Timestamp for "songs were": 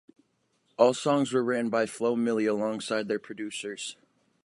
0.95-1.43